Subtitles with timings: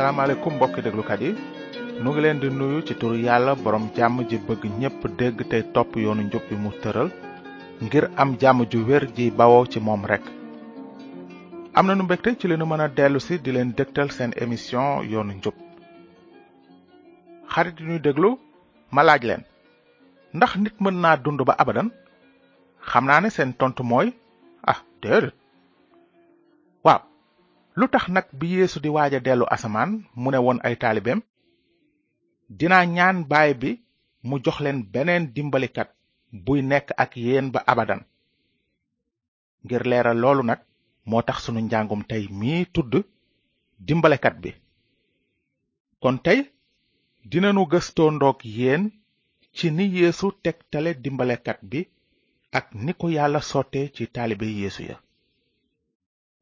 [0.00, 1.30] asalaamaaleykum mbokki déglukat yi
[2.02, 5.62] nu ngi leen di nuyu ci turu yàlla borom jàmm ji bëgg ñépp dégg tey
[5.74, 7.08] topp yoonu njub bi mu tëral
[7.84, 10.24] ngir am jàmm ju wér ji bawoo ci moom rek
[11.76, 14.88] am na nu mbégte ci leenu mën a dellu si di leen dëgtal seen émission
[15.10, 15.54] yoonu njub
[17.54, 18.30] xarit yi ñuy déglu
[18.94, 19.42] ma laaj leen
[20.36, 21.88] ndax nit mën dund ba abadan
[22.88, 23.28] xam naa ne
[23.58, 24.08] tontu mooy
[24.70, 25.34] ah déedéet
[26.86, 27.02] waaw
[27.80, 31.20] lu tax nag bi yéesu di waaj a dellu asamaan mu ne woon ay taalibeem
[32.58, 33.70] dinaa ñaan baay bi
[34.28, 35.90] mu jox leen beneen dimbalikat
[36.44, 38.02] buy nekk ak yéen ba abadan
[39.64, 40.60] ngir leeral loolu nag
[41.08, 42.92] moo tax sunu njàngum tey mii tudd
[43.86, 44.50] dimbalikat bi
[46.02, 46.38] kon tey
[47.30, 48.82] dinanu gëstoo ndoog yéen
[49.56, 51.80] ci ni yéesu tegtale dimbalekat bi
[52.58, 54.96] ak ni ko yàlla sotte ci taalibe yeesu ya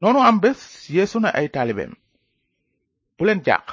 [0.01, 0.61] noonu am bés
[0.95, 1.93] yeesu na ay taalibeem
[3.15, 3.67] bu leen jàq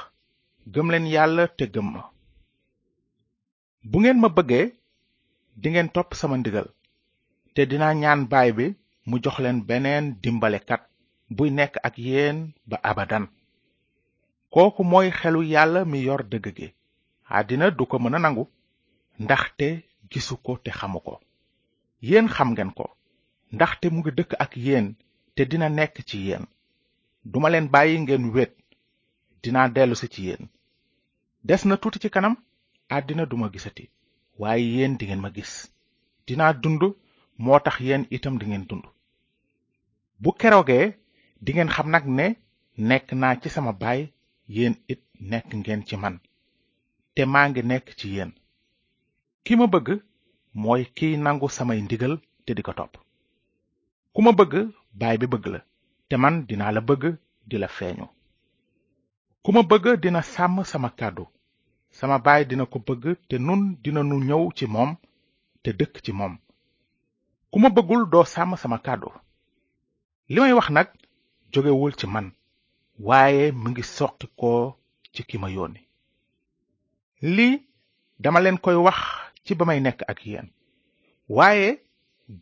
[0.73, 2.03] gëm leen yàlla te gëm ma
[3.91, 4.67] bu ngeen ma bëggee
[5.63, 6.69] dingeen topp sama ndigal
[7.55, 8.67] te dinaa ñaan baay bi
[9.09, 10.83] mu jox leen beneen dimbalekat
[11.37, 12.39] buy nekk ak yéen
[12.71, 13.25] ba abadan
[14.53, 16.69] kooku mooy xelu yàlla mi yor dëgg gi
[17.49, 18.45] dina du ko mën a nangu
[19.23, 19.69] ndaxte
[20.11, 21.15] gisu ko te xamu ko
[22.09, 22.85] yéen xam ngeen ko
[23.55, 24.87] ndaxte mu ngi dëkk ak yéen
[25.37, 26.45] te dina nekk ci yéen
[27.33, 28.53] duma leen bàyyi ngeen wét
[29.43, 30.43] dinaa dellusi ci yéen
[31.49, 32.35] des na tuuti ci kanam
[32.97, 33.85] àddina duma gisati
[34.41, 35.53] waaye yéen ngeen ma gis
[36.27, 36.83] dinaa dund
[37.45, 38.85] moo tax yéen itam di ngeen dund
[40.23, 40.87] bu keroogee
[41.45, 42.27] dingeen xam nag ne
[42.89, 44.01] nekk naa ci sama baay
[44.57, 46.17] yéen it nekk ngeen ci man
[47.15, 48.31] te maa ngi nekk ci yéen
[49.45, 49.89] ki ma bëgg
[50.63, 52.93] mooy kiy nangu samay ndigal te di ko topp
[54.15, 54.55] ku ma bëgg
[54.99, 55.61] baay bi bëgg la
[56.09, 57.03] te man dinaa la bëgg
[57.49, 58.07] di la feeñu
[59.43, 61.25] ku ma bëgg dina sàmm sama kàddu
[61.99, 64.91] sama baay dina ko bëgg te nun dinanu ñëw ci moom
[65.63, 66.35] te dëkk ci moom
[67.51, 69.09] ku ma bëggul doo sàmm sama kàddu
[70.33, 70.89] li may wax nag
[71.53, 72.27] jógewul ci man
[73.07, 74.63] waaye mu ngi soqi koo
[75.15, 75.83] ci ki ma yónni
[77.37, 77.55] lii
[78.23, 78.99] dama leen koy wax
[79.45, 80.49] ci ba may nekk ak yéen
[81.37, 81.69] waaye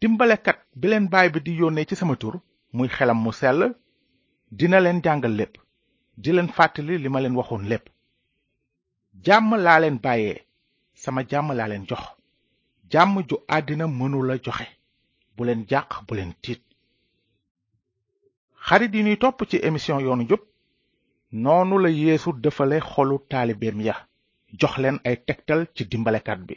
[0.00, 2.34] dimbalekat bileen baay bi di yónnee ci sama tur
[2.78, 3.60] muy xelam mu sell
[4.58, 5.54] dina leen jàngal lépp
[6.22, 7.84] di leen fàttali li ma leen waxoon lépp
[9.26, 10.36] jàmm laa leen bàyyee
[11.02, 12.02] sama jàmm laa leen jox
[12.92, 14.66] jàmm ju àddina mënula joxe
[15.34, 16.62] bu leen jàq bu leen tiit
[18.66, 20.42] xarit yi ñuy topp ci émission yoonu njub
[21.42, 23.94] noonu la yeesu dëfale xolu taalibeem ya
[24.60, 26.56] jox leen ay tegtal ci dimbalekat bi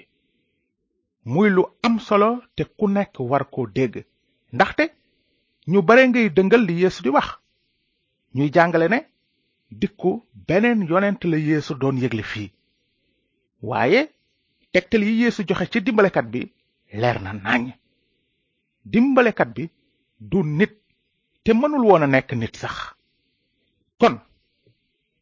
[1.27, 3.93] muy lu am solo te ku nekk war koo dégg
[4.55, 4.83] ndaxte
[5.71, 7.27] ñu bare ngay dëngal li yéesu di wax
[8.35, 8.99] ñuy jàngale ne
[9.79, 10.09] dikku
[10.47, 12.49] beneen yonent la yéesu doon yëgle fii
[13.69, 14.01] waaye
[14.73, 16.41] tegtal yi yéesu joxe ci dimbalekat bi
[17.01, 17.63] leer na nañ
[18.91, 19.63] dimbalekat bi
[20.31, 20.73] du nit
[21.43, 22.75] te mënul woon a nekk nit sax
[23.99, 24.15] kon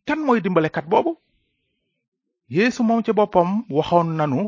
[0.07, 1.11] kan mooy dimbalekat boobu
[2.55, 4.41] yéesu moom ci boppam waxoon nanu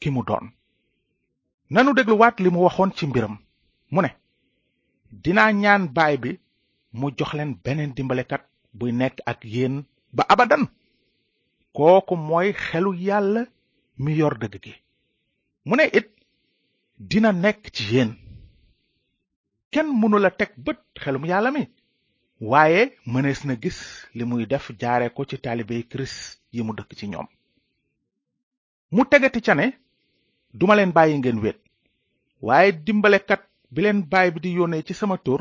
[0.00, 0.46] ki mu doon
[1.74, 3.34] nanu dégluwaat li mu waxoon ci mbiram
[3.94, 4.10] mu ne
[5.22, 6.30] dinaa ñaan baay bi
[6.98, 8.42] mu jox leen beneen dimbalikat
[8.78, 9.74] buy nekk ak yéen
[10.16, 10.64] ba abadan
[11.76, 13.40] kooku mooy xelu yàlla
[14.02, 14.74] mi yor dëgg gi
[15.68, 16.08] mu ne it
[17.10, 18.10] dina nekk ci yéen
[19.72, 21.62] kenn mënula teg bët xelum yàlla mi
[22.50, 22.80] waaye
[23.12, 23.78] mënees na gis
[24.16, 26.16] li muy def jaare ko ci taalibey kirist
[26.54, 27.28] yi mu dëkk ci ñoom
[28.94, 29.66] mu tegati ca ne
[30.58, 31.60] duma leen bàyyi ngeen wéet
[32.40, 35.40] waaye dimbalekat bi leen baay bi di yónnee ci sama tur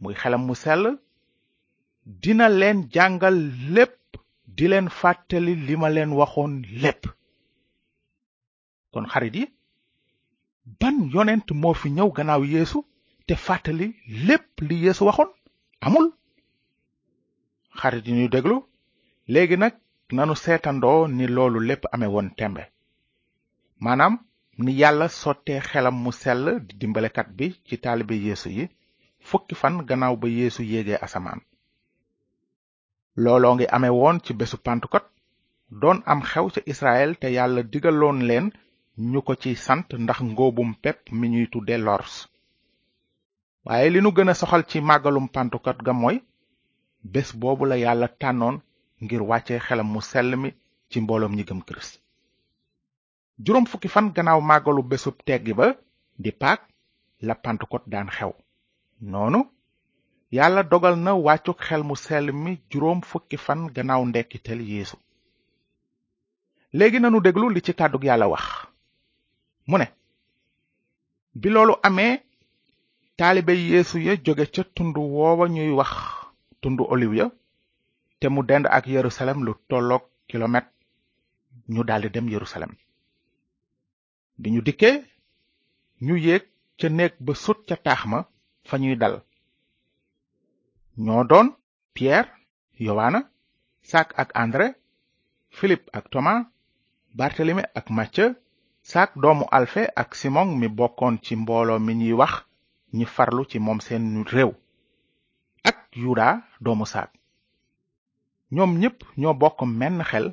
[0.00, 0.82] muy xelam mu sell
[2.22, 3.36] dina leen jàngal
[3.74, 3.96] lépp
[4.56, 6.52] di leen fàttali li ma leen waxoon
[6.82, 7.02] lépp
[8.92, 9.44] kon xarit yi
[10.78, 12.78] ban yonent moo fi ñëw gannaaw yéesu
[13.26, 13.86] te fàttali
[14.26, 15.30] lépp li yeesu waxoon
[15.86, 16.08] amul
[17.78, 18.56] xarit yi ñuy déglu
[19.32, 19.74] léegi nag
[20.14, 22.62] nanu seetandoo ni loolu lépp ame woon tembe
[23.84, 24.14] maanaam
[24.58, 28.64] ni yàlla sottee xelam mu sell di dimbalikat bi ci taalibe yéesu yi
[29.28, 31.40] fukki fan gannaaw ba yéesu yéegee asamaan
[33.22, 35.08] looloo ngi amee woon ci bésu Pentecôte
[35.80, 38.46] doon am xew ca israel te yàlla digaloon leen
[39.10, 42.14] ñu ko ci sant ndax ngóobum pepp mi ñuy tudde lors
[43.66, 46.16] waaye li nu gën a soxal ci màggalum Pentecôte ga mooy
[47.12, 48.56] bés boobu la yàlla tànnoon
[49.04, 50.50] ngir wàcce xelam mu sell mi
[50.90, 52.01] ci mbooloom ñi gëm Kirist
[53.44, 55.66] juróom fukki fan gannaaw màggalu bésub teggi ba
[56.22, 56.60] di paak
[57.26, 58.32] la Pentecôte daan xew
[59.12, 59.40] noonu
[60.36, 64.96] yàlla dogal na wàccuk xel mu sell mi juróom fukki fan gannaaw ndekkitel yeesu
[66.78, 68.44] léegi nanu déglu li ci kàddug yàlla wax
[69.70, 69.86] mu ne
[71.40, 72.12] bi loolu amee
[73.18, 75.92] taalibe yeesu ya jóge ca tund woowa ñuy wax
[76.60, 77.26] tundu oliw ya
[78.20, 80.72] te mu dend ak yerusalem lu tolloog kilomètre
[81.74, 82.72] ñu daldi dem yerusalem
[84.40, 84.90] di ñu dikke
[86.06, 86.42] ñu yéeg
[86.78, 88.18] ca néeg ba sut ca taax ma
[88.68, 89.14] fa ñuy dal
[91.04, 91.48] ñoo doon
[91.94, 92.26] piyeer
[92.86, 93.20] yowaana
[93.90, 94.66] saak ak andre
[95.56, 96.34] filip ak toma
[97.18, 98.26] barteleme ak macca
[98.90, 102.34] saak doomu alfe ak simon mi bokkoon ci mbooloo mi ñuy wax
[102.96, 104.50] ñi farlu ci moom seen réew
[105.70, 106.26] ak yuda
[106.64, 107.10] doomu saak
[108.54, 110.26] ñoom ñépp ñoo bokk menn xel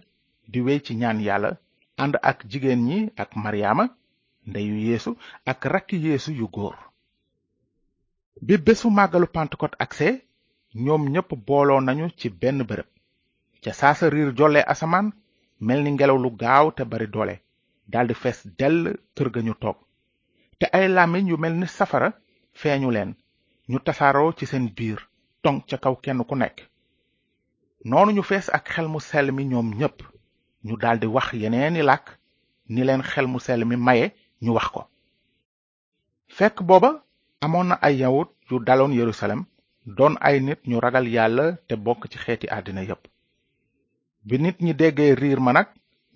[0.51, 1.51] di wéy ci ñaan yàlla
[2.00, 3.86] and ak jigéen ñi ak maryaama
[4.50, 5.12] ndeyu yeesu
[5.51, 6.75] ak rakki yeesu yu góor
[8.46, 10.13] bi bésu màggalu Pentecôte agsee
[10.86, 12.90] ñoom ñépp booloo nañu ci benn bërëb
[13.62, 15.07] ca saasa riir jolle asamaan
[15.66, 17.36] mel ni ngelaw lu gaaw te bari doole
[17.92, 18.80] daldi fees dell
[19.16, 19.78] kër ga ñu toog
[20.60, 22.10] te ay làmmiñ yu mel ni safara
[22.60, 23.12] feeñu leen
[23.72, 25.00] ñu tasaaroo ci seen biir
[25.44, 26.57] tong ca kaw kenn ku nekk
[27.90, 29.98] noonu ñu fees ak xel mu sell mi ñoom ñépp
[30.65, 32.06] ñu daldi wax yeneeni làkk
[32.73, 34.06] ni leen xel mu sell mi maye
[34.44, 34.81] ñu wax ko
[36.38, 36.89] fekk booba
[37.45, 39.41] amoon na ay yawut yu daloon yerusalem
[39.97, 43.03] doon ay nit ñu ragal yàlla te bokk ci xeeti àddina yépp
[44.27, 45.67] bi nit ñi déggee riir ma nag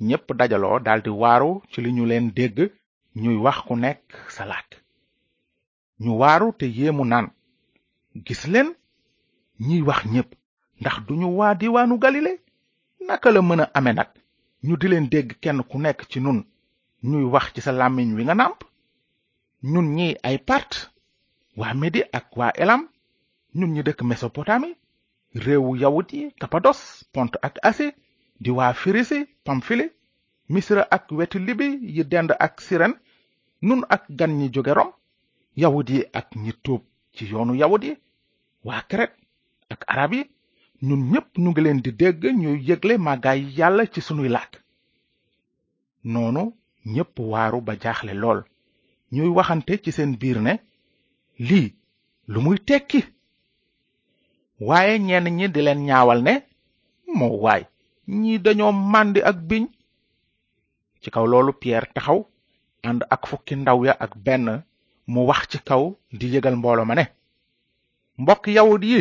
[0.07, 2.57] ñépp dajaloo daldi waaru ci li ñu leen dégg
[3.21, 4.03] ñuy wax ku nekk
[4.35, 4.69] salaat
[6.03, 7.27] ñu waaru te yéemu naan
[8.25, 8.69] gis leen
[9.67, 10.29] ñiy wax ñépp
[10.81, 12.31] ndax duñu waa diwaanu galile
[13.07, 14.09] naka la mën a ame nag
[14.67, 16.39] ñu di leen dégg kenn ku nekk ci nun
[17.09, 18.59] ñuy wax ci sa làmmiñ wi nga nàmp
[19.71, 20.71] ñun ñi ay part
[21.59, 22.81] waa Medi ak waa Elam
[23.57, 24.69] ñun ñi dëkk Mesopotami
[25.45, 26.79] réewu yawut yi Kapados
[27.13, 27.87] Pont ak Asi
[28.43, 29.85] di waa Firisi Pamfili
[30.53, 32.93] Misra ak wetu Libi yi dend ak Siren
[33.67, 34.91] nun ak gan ñi jóge Rom
[35.61, 36.83] yawut yi ak ñi tuub
[37.15, 37.93] ci yoonu yawut yi
[38.67, 39.11] waa Kret
[39.73, 40.11] ak arab
[40.87, 44.51] ñun ñépp ñu ngi leen di dégg ñuy yëgle màggaay yàlla ci sunuy làkk
[46.11, 46.41] noonu
[46.93, 48.39] ñépp waaru ba jaaxle lool
[49.15, 50.53] ñuy waxante ci seen biir ne
[51.47, 51.67] lii
[52.31, 52.99] lu muy tekki
[54.67, 56.33] waaye ñenn ñi di leen ñaawal ne
[57.17, 57.63] moo waay
[58.19, 59.65] ñii dañoo màndi ak biñ
[61.01, 62.19] ci kaw loolu Pierre taxaw
[62.87, 64.45] ànd ak fukki ndaw ya ak benn
[65.11, 65.83] mu wax ci kaw
[66.17, 67.05] di yëgal mbooloo ma ne
[68.21, 68.99] mbokk yawut yi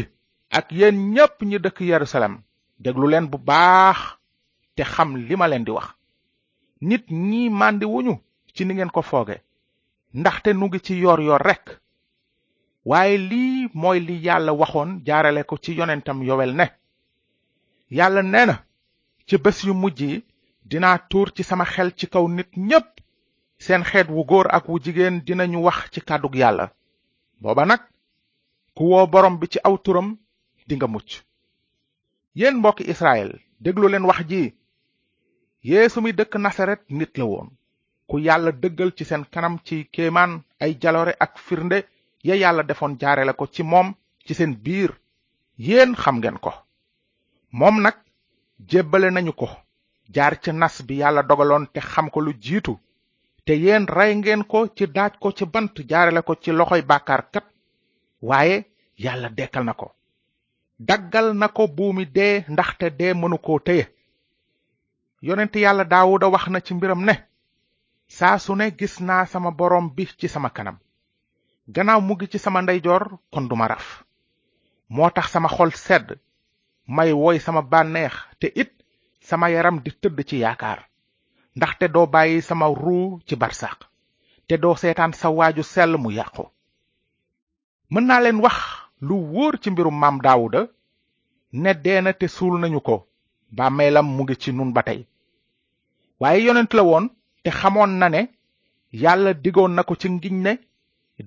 [0.53, 2.35] ak yéen ñépp ñi dëkk Yerusalem
[2.79, 3.99] déglu leen bu baax
[4.77, 5.89] te xam li ma leen di wax
[6.89, 7.87] nit ñi màndi
[8.55, 9.37] ci ni ngeen ko fooge
[10.15, 11.67] ndaxte nu ngi ci yoor yoor rekk
[12.85, 16.65] waaye lii mooy li yàlla waxoon jaarale ko ci yonentam yowel ne
[17.91, 18.57] yàlla nee na
[19.27, 20.23] ci bés yu mujj yi
[20.65, 23.01] dinaa tuur ci sama xel ci kaw nit ñépp
[23.59, 26.69] seen xeet wu góor ak wu jigéen dinañu wax ci kàddug yàlla
[27.41, 27.81] booba nag
[28.77, 30.17] ku woo borom bi ci aw turam
[30.71, 31.11] dinga mucc
[32.39, 33.31] yéen mbokki israel
[33.65, 34.43] déglu leen wax ji
[35.71, 37.49] yéesu mi dëkk nasaret nit la woon
[38.09, 41.79] ku yàlla dëggal ci seen kanam ci kéemaan ay jaloore ak firnde
[42.27, 43.89] ya yàlla defoon jaare ko ci moom
[44.27, 44.91] ci seen biir
[45.69, 46.53] yéen xam ngeen ko
[47.59, 47.97] moom nag
[48.71, 49.49] jébbale nañu ko
[50.15, 52.79] jaar ci nas bi yàlla dogaloon te xam ko lu jiitu
[53.45, 57.45] te yéen rey ngeen ko ci daaj ko ci bant jaare ko ci loxoy bàkkaarkat
[58.23, 58.59] waaye
[59.05, 59.95] yàlla dekkal na ko
[60.87, 63.85] daggal na ko buumi dee ndaxte dee mënu koo téye
[65.27, 67.15] yonent yàlla daawuda wax na ci mbiram ne
[68.17, 70.77] saa su ne gis naa sama borom bi ci sama kanam
[71.75, 73.87] gannaaw mu ngi ci sama ndeyjoor kon du ma raf
[74.95, 76.09] moo tax sama xol sedd
[76.97, 78.71] may woy sama bànneex te it
[79.29, 80.81] sama yaram di tëdd ci yaakaar
[81.57, 83.79] ndaxte doo bàyyi sama ruu ci barsaq
[84.49, 86.45] te doo seetaan sa waaju sell mu yàqu
[87.93, 88.59] mën naa leen wax
[89.07, 90.61] lu wóor ci mbirum maam daawuda
[91.63, 92.97] ne deena te suul nañu ko
[93.57, 95.01] bàmmeelam mu ngi ci nun ba tey
[96.21, 97.05] waaye yonent la woon
[97.43, 98.21] te xamoon na ne
[99.03, 100.53] yàlla digoon na ko ci ngiñ ne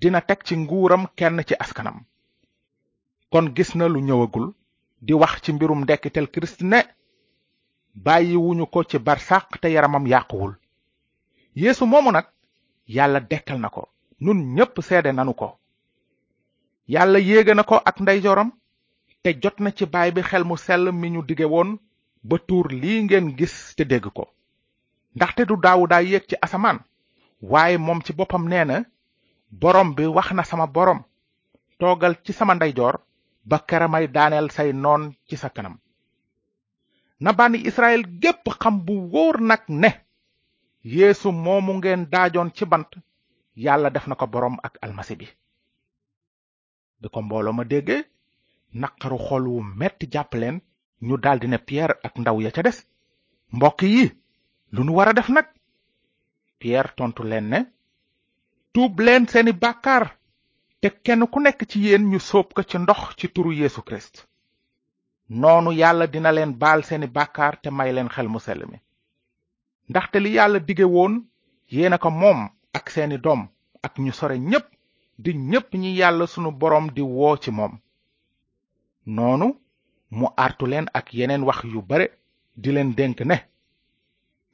[0.02, 1.98] dina teg ci nguuram kenn ci askanam
[3.32, 4.48] kon gis na lu ñëwagul
[5.06, 6.80] di wax ci mbirum ndekkitel kirist ne
[8.06, 10.54] bàyyiwuñu ko ci barsàq te yaramam yàquwul
[11.62, 12.28] yéesu moomu nag
[12.96, 13.84] yàlla dekkal na ko
[14.24, 15.50] nun ñépp seede nanu ko
[16.94, 18.52] yàlla yéege na ko ak ndeyjooram
[19.24, 21.70] te jot na ci baay bi xel mu sell mi ñu dige woon
[22.24, 24.24] ba tuur lii ngeen gis te dégg ko
[25.16, 26.80] ndaxte du daawuda yéeg ci asamaan
[27.52, 28.78] waaye moom ci boppam nee na
[29.62, 31.00] borom bi wax na sama boroom
[31.80, 32.96] toogal ci sama ndeyjoor
[33.50, 35.76] ba kera may daaneel say noon ci sa kanam
[37.20, 39.90] na bànni israel gépp xam bu wóor nag ne
[40.84, 42.90] yéesu moomu ngeen daajoon ci bant
[43.56, 45.28] yàlla def na ko borom ak almasi bi
[47.02, 48.02] bi ko mbooloo ma déggee
[48.82, 50.58] naqaru xol wu metti jàpp leen
[51.08, 52.78] ñu daldi ne Pierre ak ndaw ya ca des
[53.56, 54.04] mbokk yi
[54.74, 55.48] lu nu war a def nag
[56.60, 57.60] Pierre tontu leen ne
[58.74, 60.06] tuub leen seeni bàkkaar
[60.82, 64.28] te kenn ku nekk ci yéen ñu soob ko ci ndox ci turu Yeesu Kirist
[65.30, 68.78] noonu yàlla dina leen baal seeni bàkkaar te may leen xel mu sell mi
[69.90, 71.14] ndaxte li yàlla dige woon
[71.72, 72.40] yéen a ko moom
[72.74, 73.42] ak seeni doom
[73.84, 74.66] ak ñu sore ñépp
[75.24, 77.74] di ñépp ñi yàlla sunu boroom di woo ci moom
[79.16, 79.48] noonu
[80.18, 82.06] mu artu leen ak yeneen wax yu bare
[82.58, 83.36] di leen dénk ne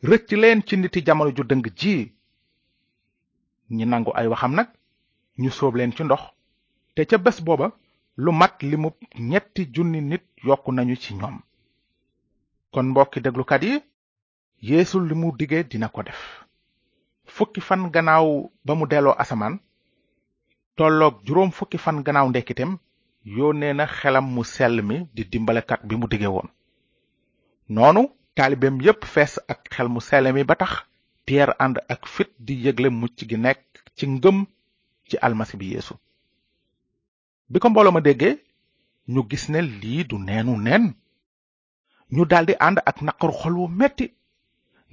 [0.09, 2.13] rëcc leen ci niti jamono ju dëng ji
[3.75, 4.67] ñi nangu ay waxam nag
[5.41, 6.21] ñu sóob leen ci ndox
[6.95, 7.67] te ca bés booba
[8.17, 8.89] lu mat limu
[9.19, 11.39] ñetti junni nit yokku nañu ci ñoom
[12.71, 13.73] kon mbokki déglukat yi
[14.61, 16.21] yéesu li mu dige dina ko def
[17.25, 19.59] fukki fan gannaaw ba mu delloo asamaan
[20.81, 22.71] tolloog juróom fukki fan gannaaw ndekkiteem
[23.37, 26.49] yónnee na xelam mu sell mi di dimbalekat bi mu dige woon
[27.75, 28.01] noonu
[28.35, 30.71] taalibeem yépp fees ak xel mu sell mi ba tax
[31.25, 33.61] Pierre ànd ak fit di yëgle mucc gi nekk
[33.97, 34.37] ci ngëm
[35.09, 35.93] ci almasi bi yéesu
[37.51, 38.35] bi ko mbooloo ma déggee
[39.13, 40.83] ñu gis ne lii du neenu neen
[42.15, 44.07] ñu daldi ànd ak naqaru xol wu metti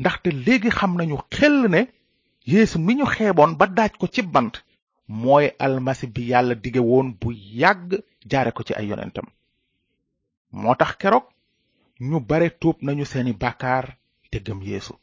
[0.00, 1.80] ndaxte léegi xam nañu xel ne
[2.50, 4.54] yéesu mi ñu xeeboon ba daaj ko ci bant
[5.08, 7.92] mooy almasi bi yàlla dige woon bu yàgg
[8.30, 9.24] jaare ko ci ay yonentam
[10.60, 11.24] moo tax keroog
[12.08, 13.86] ñu bare tuub nañu seeni bàkkaar
[14.30, 14.94] te gëm yeesu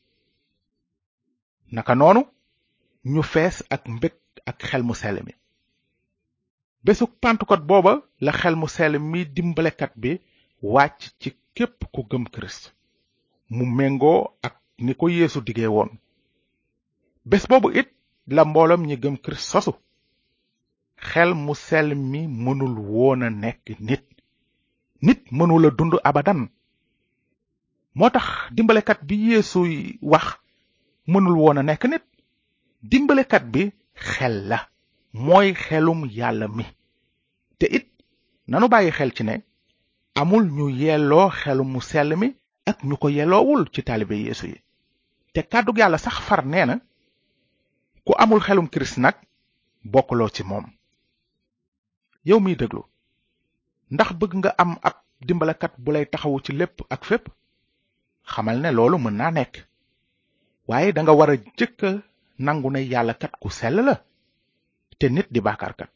[1.73, 2.21] naka noonu
[3.11, 4.13] ñu fees ak mbég
[4.49, 5.33] ak xel mu sell mi
[7.67, 7.93] booba
[8.25, 10.11] la xel mu sell mi dimbalekat bi
[10.73, 12.63] wàcc ci képp ku gëm kirist
[13.55, 15.89] mu méngoo ak ni ko yeesu dige woon
[17.29, 17.89] bés boobu it
[18.35, 19.71] la mboolam ñi gëm kirist sosu
[20.97, 24.03] xel mu sel mi mënul woon nekk nit
[25.05, 26.39] nit mënula dund abadan
[27.97, 29.61] moo tax dimbalekat bi yeesu
[30.11, 30.25] wax
[31.11, 32.03] mënul woon a nekk nit
[32.89, 33.63] dimbalekat bi
[34.09, 34.57] xel la
[35.25, 36.65] mooy xelum yàlla mi
[37.59, 37.85] te it
[38.49, 39.35] nanu bàyyi xel ci ne
[40.21, 41.79] amul ñu yelloo xelu mu
[42.21, 42.27] mi
[42.69, 44.57] ak ñu ko yelloowul ci taalibe yeesu yi
[45.33, 46.75] te kàddug yàlla sax far nee na
[48.05, 49.15] ku amul xelum kirist nag
[49.91, 50.65] bokkuloo ci moom
[52.29, 52.81] yow miy déglu
[53.95, 54.95] ndax bëgg nga am ab
[55.27, 57.25] dimbalakat bu lay taxawu ci lépp ak fépp
[58.31, 59.53] xamal ne loolu mën naa nekk
[60.69, 61.79] waaye danga war a jëkk
[62.45, 63.13] nangu ne yàlla
[63.43, 63.95] ku sell la
[64.99, 65.91] te nit di bàkkaarkat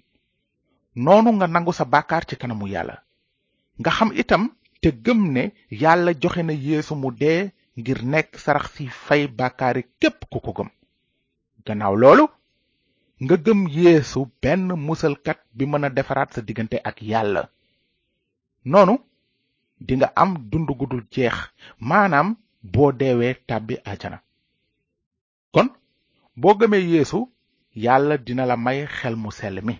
[1.04, 2.96] noonu nga nangu sa bàkkaar ci kanamu yàlla
[3.80, 4.44] nga xam itam
[4.82, 5.44] te gëm ne
[5.82, 7.42] yàlla joxe na yeesu mu dee
[7.80, 10.70] ngir nekk sarax si fay bàkkaari képp ku ko gëm
[11.66, 12.26] gannaaw loolu
[13.24, 17.42] nga gëm yéesu benn musalkat bi mën a defaraat sa diggante ak yàlla
[18.72, 18.96] noonu
[19.88, 21.38] dinga am dund gudul jeex
[21.90, 22.28] maanaam
[22.74, 24.18] boo deewee tàbbi ajana
[25.54, 25.68] kon
[26.42, 27.20] boo gëmee yéesu
[27.86, 29.76] yàlla dina la may xel mu sell mi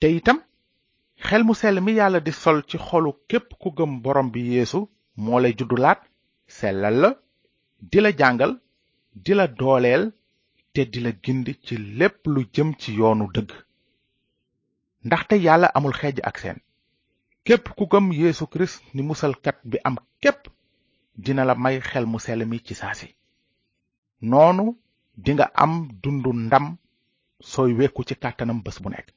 [0.00, 0.38] te itam
[1.26, 4.80] xel mu sell mi yàlla di sol ci xolu képp ku gëm borom bi yéesu
[5.22, 6.00] moo lay juddulaat
[6.56, 7.10] sellal la
[7.90, 8.52] di la jàngal
[9.24, 10.04] di la dooleel
[10.76, 11.10] te di la
[11.64, 13.50] ci lepp lu jëm ci yoonu dëgg
[15.06, 16.58] ndaxte yàlla amul xeej ak seen
[17.46, 20.40] képp ku gëm yeesu kirist ni musalkat bi am képp
[21.14, 23.08] dina la may xel mu sell mi ci saasi
[24.20, 24.76] noonu
[25.16, 26.76] nga am dundu ndam
[27.50, 29.08] sooy wekku ci kàttanam bés bu nekk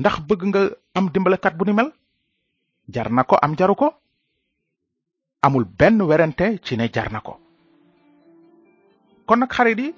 [0.00, 0.60] ndax bëgg nga
[0.98, 1.90] am dimbalakat bu ni mel
[2.94, 3.88] jar na ko am jaruko?
[5.46, 7.34] amul ben werante ci ne jar na ko
[9.26, 9.90] kon nag xarit yi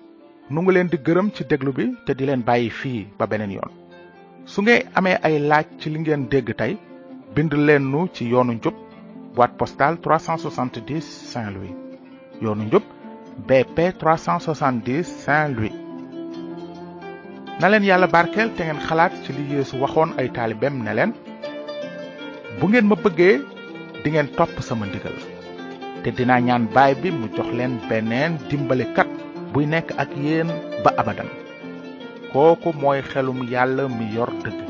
[0.50, 3.50] nu ngi leen di gërëm ci déglu bi te di leen bàyyi fii ba beneen
[3.58, 3.72] yoon
[4.52, 6.72] su ngeen amee ay laaj ci li ngeen dégg tey
[7.34, 8.75] bind leen nu ci yoonu njub
[9.37, 11.00] boîte postale 370
[11.32, 11.72] saint louis
[12.42, 12.82] yoonu njub
[13.49, 15.72] bp 370 saint louis
[17.61, 21.12] na leen yàlla barkeel te ngeen xalaat ci li yeesu waxoon ay taalibem ne leen
[22.58, 23.34] bu ngeen ma bëggee
[24.02, 25.16] di ngeen topp sama ndigal
[26.02, 29.11] te dinaa ñaan baay bi mu jox leen beneen dimbalikat
[29.52, 30.49] buy nekk ak yéen
[30.82, 31.28] ba abadam
[32.32, 34.62] kooku mooy xelum yàlla mi yor dëgg